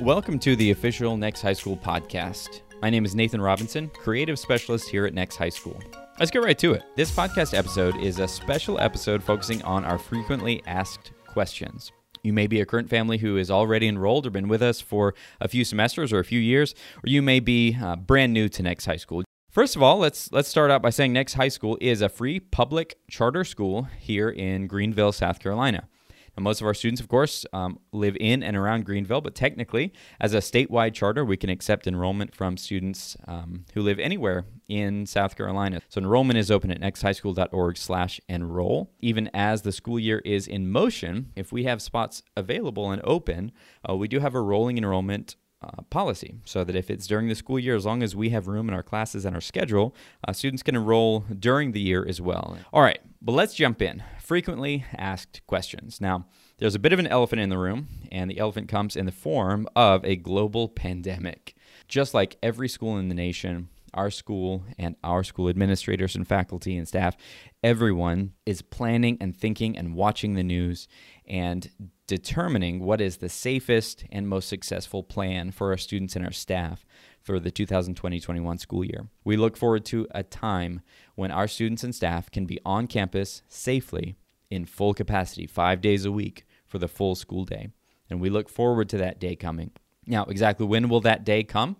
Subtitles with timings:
[0.00, 2.62] Welcome to the official Next High School podcast.
[2.82, 5.80] My name is Nathan Robinson, creative specialist here at Next High School.
[6.18, 6.82] Let's get right to it.
[6.96, 11.92] This podcast episode is a special episode focusing on our frequently asked questions.
[12.24, 15.14] You may be a current family who is already enrolled or been with us for
[15.40, 18.62] a few semesters or a few years, or you may be uh, brand new to
[18.64, 19.22] Next High School.
[19.48, 22.40] First of all, let's let's start out by saying Next High School is a free
[22.40, 25.88] public charter school here in Greenville, South Carolina.
[26.36, 29.92] Now, most of our students, of course, um, live in and around Greenville, but technically,
[30.20, 35.06] as a statewide charter, we can accept enrollment from students um, who live anywhere in
[35.06, 35.80] South Carolina.
[35.88, 38.90] So enrollment is open at nexthighschool.org/enroll.
[39.00, 43.52] Even as the school year is in motion, if we have spots available and open,
[43.88, 47.34] uh, we do have a rolling enrollment uh, policy so that if it's during the
[47.34, 49.94] school year, as long as we have room in our classes and our schedule,
[50.26, 52.58] uh, students can enroll during the year as well.
[52.72, 54.02] All right, but let's jump in.
[54.24, 56.00] Frequently asked questions.
[56.00, 56.24] Now,
[56.56, 59.12] there's a bit of an elephant in the room, and the elephant comes in the
[59.12, 61.54] form of a global pandemic.
[61.88, 66.74] Just like every school in the nation, our school and our school administrators and faculty
[66.78, 67.18] and staff,
[67.62, 70.88] everyone is planning and thinking and watching the news
[71.26, 71.70] and
[72.06, 76.86] determining what is the safest and most successful plan for our students and our staff
[77.24, 79.08] for the 2020 21 school year.
[79.24, 80.82] We look forward to a time
[81.14, 84.16] when our students and staff can be on campus safely
[84.50, 87.70] in full capacity, five days a week for the full school day.
[88.10, 89.70] And we look forward to that day coming.
[90.06, 91.76] Now, exactly when will that day come?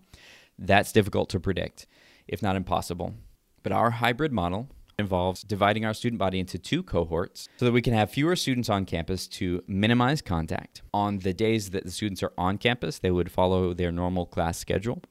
[0.58, 1.86] That's difficult to predict,
[2.26, 3.14] if not impossible.
[3.62, 7.82] But our hybrid model involves dividing our student body into two cohorts so that we
[7.82, 10.82] can have fewer students on campus to minimize contact.
[10.94, 14.56] On the days that the students are on campus, they would follow their normal class
[14.58, 15.02] schedule.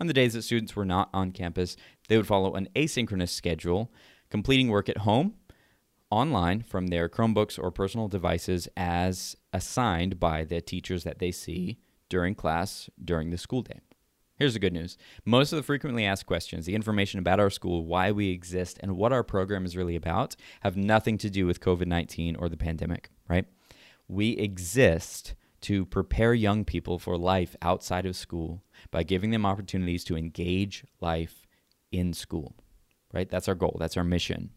[0.00, 1.76] On the days that students were not on campus,
[2.08, 3.92] they would follow an asynchronous schedule,
[4.30, 5.34] completing work at home,
[6.10, 11.78] online from their Chromebooks or personal devices as assigned by the teachers that they see
[12.08, 13.80] during class during the school day.
[14.36, 14.96] Here's the good news.
[15.26, 18.96] Most of the frequently asked questions, the information about our school, why we exist, and
[18.96, 22.56] what our program is really about, have nothing to do with COVID 19 or the
[22.56, 23.44] pandemic, right?
[24.08, 30.04] We exist to prepare young people for life outside of school by giving them opportunities
[30.04, 31.46] to engage life
[31.92, 32.54] in school,
[33.12, 33.28] right?
[33.28, 34.50] That's our goal, that's our mission.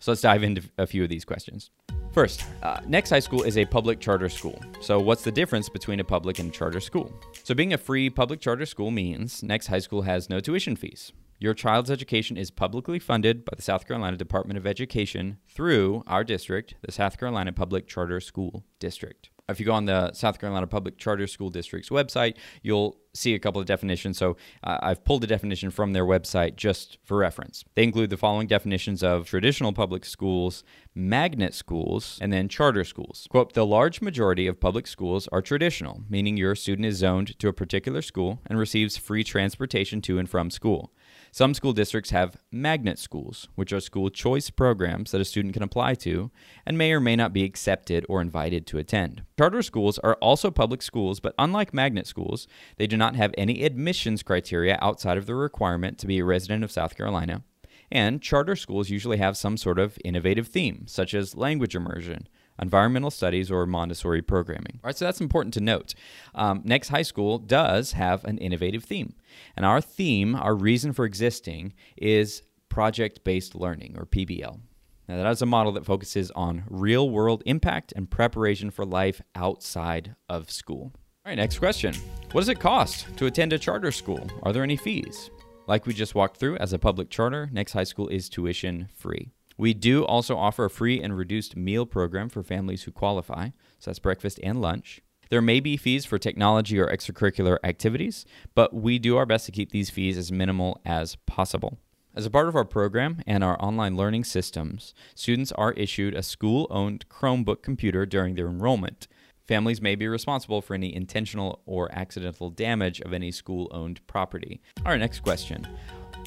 [0.00, 1.70] So let's dive into a few of these questions.
[2.12, 4.60] First, uh, Next High School is a public charter school.
[4.80, 7.12] So, what's the difference between a public and charter school?
[7.42, 11.12] So, being a free public charter school means Next High School has no tuition fees.
[11.38, 16.22] Your child's education is publicly funded by the South Carolina Department of Education through our
[16.22, 19.30] district, the South Carolina Public Charter School District.
[19.48, 23.38] If you go on the South Carolina Public Charter School District's website, you'll see a
[23.38, 24.16] couple of definitions.
[24.16, 27.62] So uh, I've pulled a definition from their website just for reference.
[27.74, 30.64] They include the following definitions of traditional public schools,
[30.94, 33.26] magnet schools, and then charter schools.
[33.30, 37.48] Quote The large majority of public schools are traditional, meaning your student is zoned to
[37.48, 40.90] a particular school and receives free transportation to and from school.
[41.34, 45.64] Some school districts have magnet schools, which are school choice programs that a student can
[45.64, 46.30] apply to
[46.64, 49.24] and may or may not be accepted or invited to attend.
[49.36, 52.46] Charter schools are also public schools, but unlike magnet schools,
[52.76, 56.62] they do not have any admissions criteria outside of the requirement to be a resident
[56.62, 57.42] of South Carolina.
[57.90, 62.28] And charter schools usually have some sort of innovative theme, such as language immersion,
[62.60, 64.80] environmental studies, or Montessori programming.
[64.82, 65.94] All right, so that's important to note.
[66.34, 69.14] Um, Next High School does have an innovative theme.
[69.56, 74.60] And our theme, our reason for existing, is project based learning, or PBL.
[75.08, 79.20] Now, that is a model that focuses on real world impact and preparation for life
[79.34, 80.92] outside of school.
[81.26, 81.94] All right, next question
[82.32, 84.30] What does it cost to attend a charter school?
[84.42, 85.30] Are there any fees?
[85.66, 89.30] Like we just walked through, as a public charter, Next High School is tuition free.
[89.56, 93.48] We do also offer a free and reduced meal program for families who qualify,
[93.78, 95.00] so that's breakfast and lunch.
[95.30, 99.52] There may be fees for technology or extracurricular activities, but we do our best to
[99.52, 101.78] keep these fees as minimal as possible.
[102.16, 106.22] As a part of our program and our online learning systems, students are issued a
[106.22, 109.08] school owned Chromebook computer during their enrollment.
[109.48, 114.60] Families may be responsible for any intentional or accidental damage of any school owned property.
[114.86, 115.66] Our next question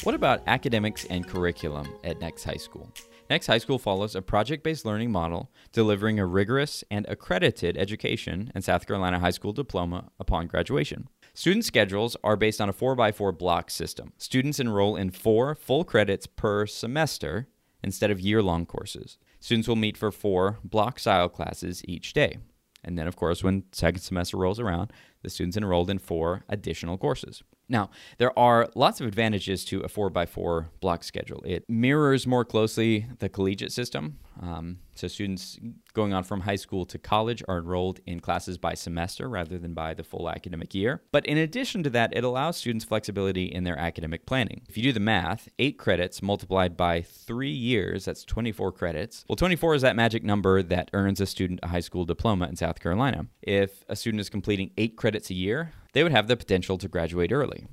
[0.04, 2.92] What about academics and curriculum at Next High School?
[3.30, 8.52] Next High School follows a project based learning model, delivering a rigorous and accredited education
[8.56, 11.10] and South Carolina high school diploma upon graduation.
[11.34, 14.14] Student schedules are based on a 4x4 block system.
[14.18, 17.48] Students enroll in four full credits per semester
[17.84, 19.18] instead of year long courses.
[19.42, 22.38] Students will meet for four block style classes each day.
[22.84, 26.98] And then, of course, when second semester rolls around, the students enrolled in four additional
[26.98, 27.44] courses.
[27.70, 31.44] Now, there are lots of advantages to a 4x4 block schedule.
[31.46, 34.20] It mirrors more closely the collegiate system.
[34.42, 35.60] Um, so, students
[35.94, 39.74] going on from high school to college are enrolled in classes by semester rather than
[39.74, 41.02] by the full academic year.
[41.12, 44.62] But in addition to that, it allows students flexibility in their academic planning.
[44.70, 49.26] If you do the math, eight credits multiplied by three years, that's 24 credits.
[49.28, 52.56] Well, 24 is that magic number that earns a student a high school diploma in
[52.56, 53.26] South Carolina.
[53.42, 56.88] If a student is completing eight credits a year, they would have the potential to
[56.88, 57.68] graduate early.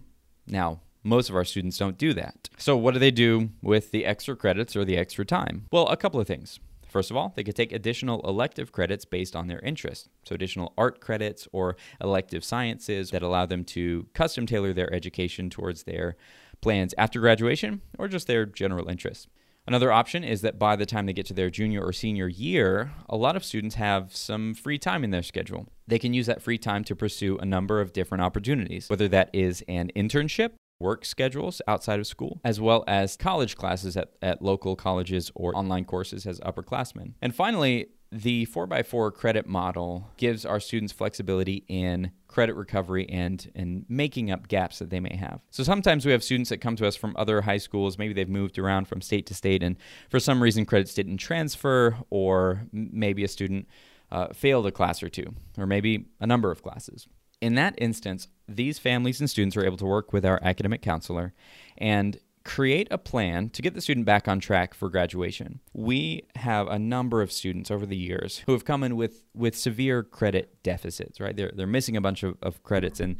[0.46, 2.48] Now, most of our students don't do that.
[2.56, 5.66] So, what do they do with the extra credits or the extra time?
[5.70, 6.58] Well, a couple of things.
[6.88, 10.08] First of all, they could take additional elective credits based on their interest.
[10.24, 15.50] So, additional art credits or elective sciences that allow them to custom tailor their education
[15.50, 16.16] towards their
[16.60, 19.26] plans after graduation or just their general interests.
[19.66, 22.92] Another option is that by the time they get to their junior or senior year,
[23.08, 25.66] a lot of students have some free time in their schedule.
[25.86, 29.30] They can use that free time to pursue a number of different opportunities, whether that
[29.32, 30.50] is an internship,
[30.80, 35.56] work schedules outside of school, as well as college classes at, at local colleges or
[35.56, 37.14] online courses as upperclassmen.
[37.22, 43.84] And finally, the 4x4 credit model gives our students flexibility in credit recovery and and
[43.88, 45.40] making up gaps that they may have.
[45.50, 48.28] So sometimes we have students that come to us from other high schools, maybe they've
[48.28, 49.76] moved around from state to state and
[50.10, 53.66] for some reason credits didn't transfer or maybe a student
[54.12, 57.08] uh, failed a class or two or maybe a number of classes.
[57.40, 61.34] In that instance, these families and students are able to work with our academic counselor
[61.76, 65.60] and create a plan to get the student back on track for graduation.
[65.72, 69.56] We have a number of students over the years who have come in with, with
[69.56, 71.34] severe credit deficits, right?
[71.34, 73.16] They're, they're missing a bunch of, of credits and,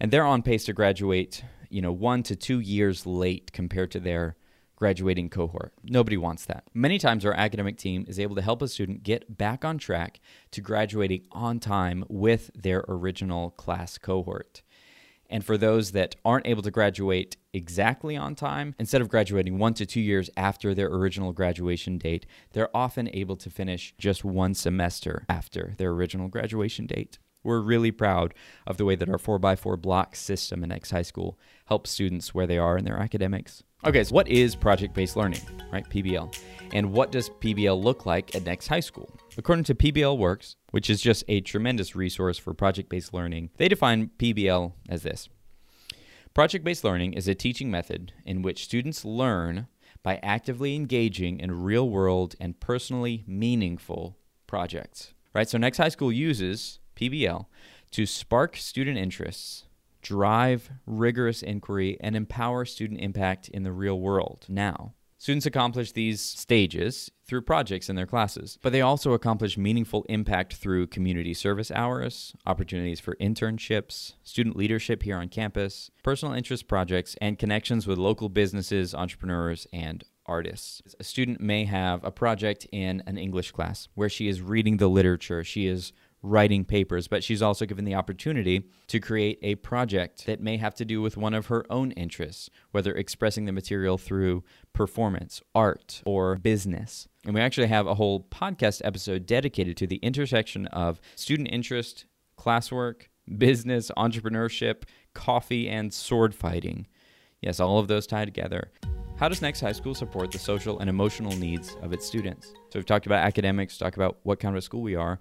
[0.00, 4.00] and they're on pace to graduate, you know, one to two years late compared to
[4.00, 4.36] their
[4.74, 5.72] graduating cohort.
[5.82, 6.64] Nobody wants that.
[6.74, 10.20] Many times our academic team is able to help a student get back on track
[10.50, 14.62] to graduating on time with their original class cohort.
[15.30, 19.74] And for those that aren't able to graduate exactly on time, instead of graduating one
[19.74, 24.54] to two years after their original graduation date, they're often able to finish just one
[24.54, 27.18] semester after their original graduation date.
[27.42, 28.34] We're really proud
[28.66, 32.46] of the way that our 4x4 block system in X High School helps students where
[32.46, 33.62] they are in their academics.
[33.84, 35.88] Okay, so what is project based learning, right?
[35.88, 36.36] PBL.
[36.72, 39.16] And what does PBL look like at Next High School?
[39.38, 43.66] According to PBL Works, which is just a tremendous resource for project based learning, they
[43.66, 45.30] define PBL as this
[46.34, 49.68] Project based learning is a teaching method in which students learn
[50.02, 55.14] by actively engaging in real world and personally meaningful projects.
[55.32, 55.48] Right?
[55.48, 57.46] So, Next High School uses PBL
[57.92, 59.64] to spark student interests
[60.06, 64.92] drive rigorous inquiry, and empower student impact in the real world now.
[65.18, 70.54] Students accomplish these stages through projects in their classes, but they also accomplish meaningful impact
[70.54, 77.16] through community service hours, opportunities for internships, student leadership here on campus, personal interest projects,
[77.20, 80.82] and connections with local businesses, entrepreneurs, and artists.
[81.00, 84.88] A student may have a project in an English class where she is reading the
[84.88, 85.92] literature, she is
[86.26, 90.74] writing papers, but she's also given the opportunity to create a project that may have
[90.74, 94.42] to do with one of her own interests, whether expressing the material through
[94.72, 97.06] performance, art, or business.
[97.24, 102.06] And we actually have a whole podcast episode dedicated to the intersection of student interest,
[102.36, 103.02] classwork,
[103.38, 104.82] business, entrepreneurship,
[105.14, 106.86] coffee, and sword fighting.
[107.40, 108.72] Yes, all of those tie together.
[109.16, 112.48] How does Next High School support the social and emotional needs of its students?
[112.48, 115.20] So we've talked about academics, talked about what kind of a school we are,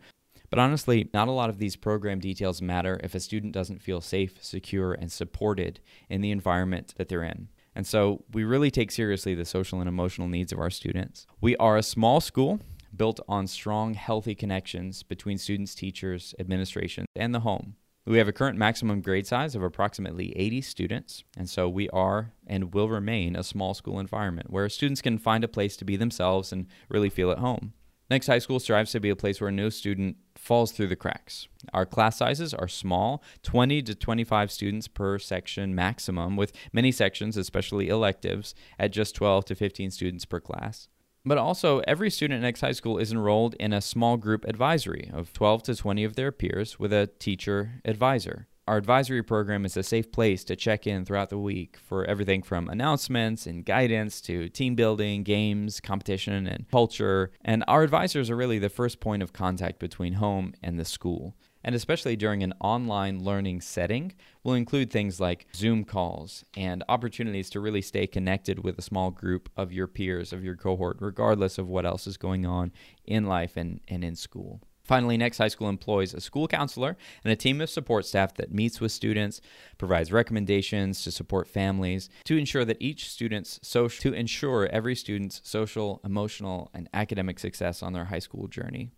[0.50, 4.02] but honestly, not a lot of these program details matter if a student doesn't feel
[4.02, 7.50] safe, secure, and supported in the environment that they're in.
[7.75, 11.28] And so we really take seriously the social and emotional needs of our students.
[11.42, 12.62] We are a small school
[12.96, 17.75] built on strong, healthy connections between students, teachers, administration, and the home.
[18.08, 22.34] We have a current maximum grade size of approximately 80 students, and so we are
[22.46, 25.96] and will remain a small school environment where students can find a place to be
[25.96, 27.74] themselves and really feel at home.
[28.10, 31.48] Next High School strives to be a place where no student falls through the cracks.
[31.74, 37.36] Our class sizes are small, 20 to 25 students per section maximum, with many sections,
[37.36, 40.88] especially electives, at just 12 to 15 students per class.
[41.28, 45.10] But also, every student at Next High School is enrolled in a small group advisory
[45.12, 48.48] of 12 to 20 of their peers with a teacher advisor.
[48.67, 52.41] Our advisory program is a safe place to check in throughout the week for everything
[52.41, 57.29] from announcements and guidance to team building, games, competition, and culture.
[57.41, 61.36] And our advisors are really the first point of contact between home and the school.
[61.63, 67.51] And especially during an online learning setting, we'll include things like Zoom calls and opportunities
[67.51, 71.60] to really stay connected with a small group of your peers, of your cohort, regardless
[71.60, 72.72] of what else is going on
[73.05, 74.60] in life and, and in school.
[74.86, 78.54] Finally, Next High School employs a school counselor and a team of support staff that
[78.54, 79.42] meets with students,
[79.80, 85.42] provides recommendations to support families, to ensure that each student's social to ensure every student's
[85.44, 88.92] social, emotional, and academic success on their high school journey.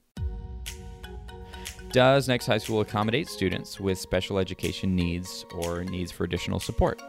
[1.93, 7.01] Does Next High School accommodate students with special education needs or needs for additional support?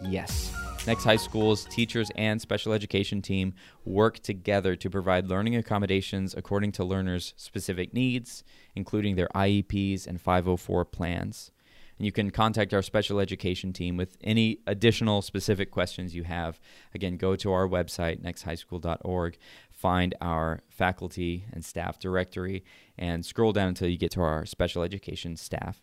[0.00, 0.52] Yes.
[0.86, 6.70] Next High School's teachers and special education team work together to provide learning accommodations according
[6.72, 8.44] to learners' specific needs,
[8.76, 11.50] including their IEPs and 504 plans.
[11.98, 16.60] And you can contact our special education team with any additional specific questions you have.
[16.94, 19.38] Again, go to our website, nexthighschool.org,
[19.72, 22.62] find our faculty and staff directory,
[22.96, 25.82] and scroll down until you get to our special education staff,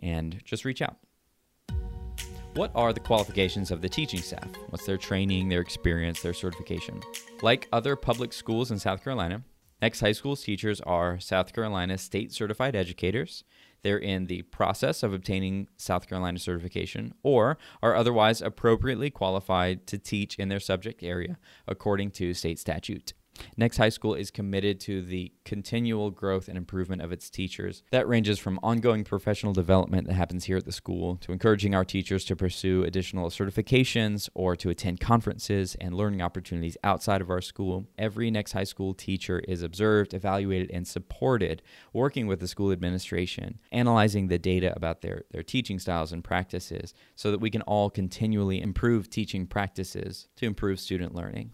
[0.00, 0.96] and just reach out.
[2.54, 4.48] What are the qualifications of the teaching staff?
[4.68, 7.00] What's their training, their experience, their certification?
[7.40, 9.42] Like other public schools in South Carolina,
[9.80, 13.42] Next High School's teachers are South Carolina state certified educators.
[13.82, 19.98] They're in the process of obtaining South Carolina certification or are otherwise appropriately qualified to
[19.98, 23.14] teach in their subject area according to state statute.
[23.56, 27.82] Next High School is committed to the continual growth and improvement of its teachers.
[27.90, 31.84] That ranges from ongoing professional development that happens here at the school to encouraging our
[31.84, 37.40] teachers to pursue additional certifications or to attend conferences and learning opportunities outside of our
[37.40, 37.86] school.
[37.98, 41.62] Every Next High School teacher is observed, evaluated, and supported
[41.92, 46.94] working with the school administration, analyzing the data about their, their teaching styles and practices
[47.14, 51.52] so that we can all continually improve teaching practices to improve student learning.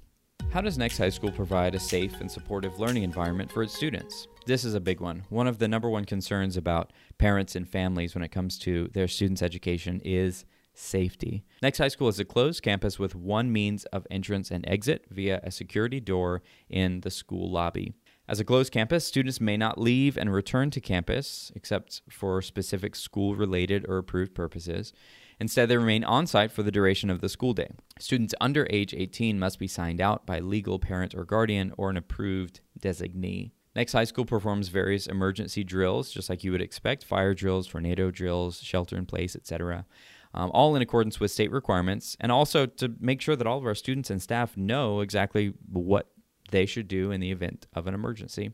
[0.50, 4.28] How does Next High School provide a safe and supportive learning environment for its students?
[4.46, 5.24] This is a big one.
[5.28, 9.08] One of the number one concerns about parents and families when it comes to their
[9.08, 11.44] students' education is safety.
[11.60, 15.40] Next High School is a closed campus with one means of entrance and exit via
[15.42, 17.92] a security door in the school lobby.
[18.26, 22.96] As a closed campus, students may not leave and return to campus except for specific
[22.96, 24.94] school related or approved purposes.
[25.40, 27.70] Instead, they remain on site for the duration of the school day.
[27.98, 31.96] Students under age 18 must be signed out by legal parent or guardian or an
[31.96, 33.52] approved designee.
[33.76, 38.10] Next High School performs various emergency drills, just like you would expect fire drills, tornado
[38.10, 39.86] drills, shelter in place, etc.
[40.34, 43.66] Um, all in accordance with state requirements, and also to make sure that all of
[43.66, 46.08] our students and staff know exactly what
[46.50, 48.50] they should do in the event of an emergency.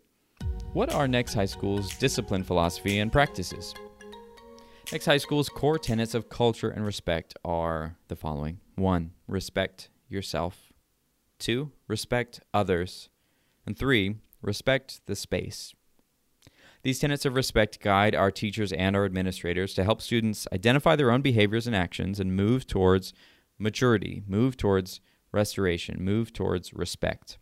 [0.74, 3.74] What are Next High School's discipline philosophy and practices?
[4.94, 9.10] Next High School's core tenets of culture and respect are the following 1.
[9.26, 10.72] Respect yourself.
[11.40, 11.72] 2.
[11.88, 13.08] Respect others.
[13.66, 14.18] And 3.
[14.40, 15.74] Respect the space.
[16.84, 21.10] These tenets of respect guide our teachers and our administrators to help students identify their
[21.10, 23.12] own behaviors and actions and move towards
[23.58, 25.00] maturity, move towards
[25.32, 27.38] restoration, move towards respect.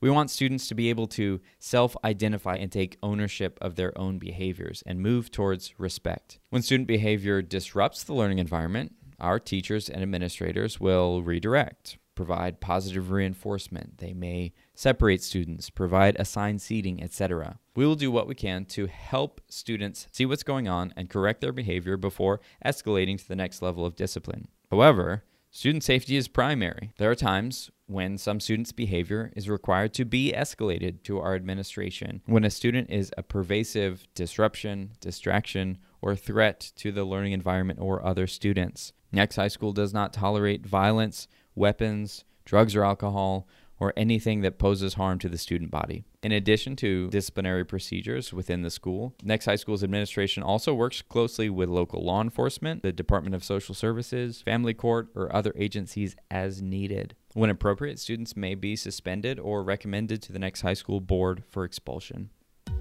[0.00, 4.18] We want students to be able to self identify and take ownership of their own
[4.18, 6.38] behaviors and move towards respect.
[6.50, 13.10] When student behavior disrupts the learning environment, our teachers and administrators will redirect, provide positive
[13.10, 13.98] reinforcement.
[13.98, 17.58] They may separate students, provide assigned seating, etc.
[17.74, 21.40] We will do what we can to help students see what's going on and correct
[21.40, 24.46] their behavior before escalating to the next level of discipline.
[24.70, 26.92] However, student safety is primary.
[26.98, 32.20] There are times when some students' behavior is required to be escalated to our administration
[32.26, 38.04] when a student is a pervasive disruption, distraction, or threat to the learning environment or
[38.04, 38.92] other students.
[39.10, 43.48] Next High School does not tolerate violence, weapons, drugs, or alcohol,
[43.80, 46.04] or anything that poses harm to the student body.
[46.22, 51.48] In addition to disciplinary procedures within the school, Next High School's administration also works closely
[51.48, 56.60] with local law enforcement, the Department of Social Services, family court, or other agencies as
[56.60, 57.14] needed.
[57.34, 61.64] When appropriate, students may be suspended or recommended to the Next High School board for
[61.64, 62.30] expulsion.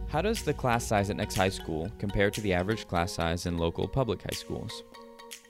[0.08, 3.46] How does the class size at Next High School compare to the average class size
[3.46, 4.84] in local public high schools?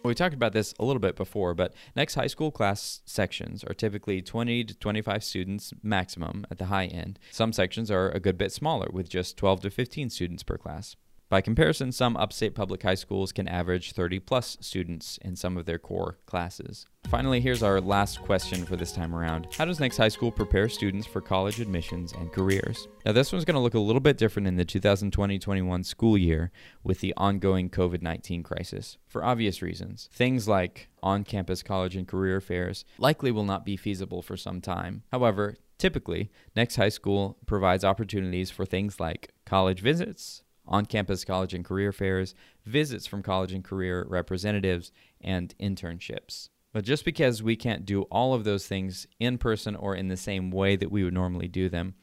[0.03, 3.73] We talked about this a little bit before, but next high school class sections are
[3.73, 7.19] typically 20 to 25 students maximum at the high end.
[7.31, 10.95] Some sections are a good bit smaller, with just 12 to 15 students per class.
[11.29, 15.65] By comparison, some upstate public high schools can average 30 plus students in some of
[15.65, 16.85] their core classes.
[17.09, 19.47] Finally, here's our last question for this time around.
[19.57, 22.87] How does Next High School prepare students for college admissions and careers?
[23.05, 26.17] Now, this one's going to look a little bit different in the 2020 21 school
[26.17, 26.49] year
[26.81, 30.09] with the ongoing COVID 19 crisis for obvious reasons.
[30.13, 34.61] Things like on campus college and career fairs likely will not be feasible for some
[34.61, 35.03] time.
[35.11, 41.53] However, typically, Next High School provides opportunities for things like college visits, on campus college
[41.53, 46.49] and career fairs, visits from college and career representatives, and internships.
[46.73, 50.17] But just because we can't do all of those things in person or in the
[50.17, 51.95] same way that we would normally do them,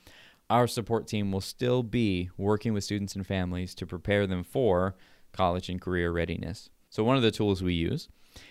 [0.50, 4.96] our support team will still be working with students and families to prepare them for
[5.32, 6.70] college and career readiness.
[6.94, 8.08] So, one of the tools we use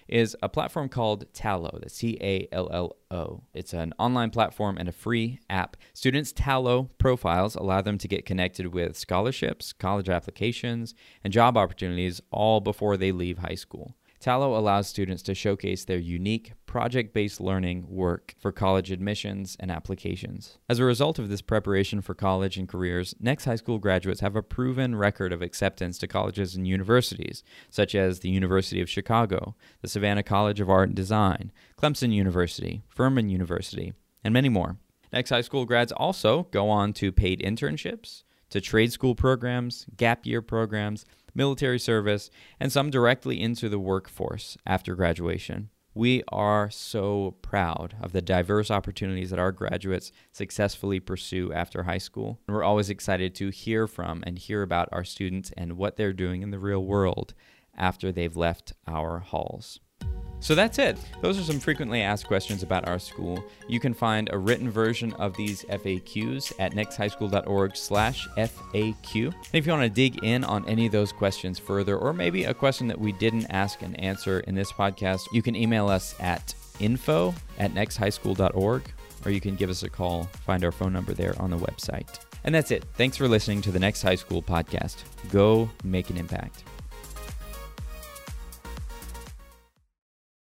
[0.10, 3.44] is a platform called Tallo, the T A L L O.
[3.54, 5.78] It's an online platform and a free app.
[5.94, 12.20] Students' Tallo profiles allow them to get connected with scholarships, college applications, and job opportunities
[12.32, 13.96] all before they leave high school.
[14.24, 19.70] Tallo allows students to showcase their unique project based learning work for college admissions and
[19.70, 20.60] applications.
[20.70, 24.38] As a result of this preparation for college and careers, next high school graduates have
[24.38, 29.56] a proven record of acceptance to colleges and universities, such as the University of Chicago,
[29.82, 33.92] the Savannah College of Art and Design, Clemson University, Furman University,
[34.24, 34.78] and many more.
[35.12, 40.26] Next high school grads also go on to paid internships, to trade school programs, gap
[40.26, 41.04] year programs,
[41.34, 45.70] military service, and some directly into the workforce after graduation.
[45.96, 52.00] We are so proud of the diverse opportunities that our graduates successfully pursue after high
[52.00, 52.40] school.
[52.48, 56.14] And we're always excited to hear from and hear about our students and what they're
[56.14, 57.36] doing in the real world
[57.78, 59.80] after they've left our halls.
[60.44, 60.98] So that's it.
[61.22, 63.42] Those are some frequently asked questions about our school.
[63.70, 69.28] You can find a written version of these FAQs at nexthighschool.org slash FAQ.
[69.28, 72.44] And if you want to dig in on any of those questions further, or maybe
[72.44, 76.14] a question that we didn't ask and answer in this podcast, you can email us
[76.20, 78.84] at info at nexthighschool.org,
[79.24, 80.26] or you can give us a call.
[80.46, 82.20] Find our phone number there on the website.
[82.44, 82.84] And that's it.
[82.96, 85.04] Thanks for listening to the Next High School podcast.
[85.32, 86.66] Go make an impact.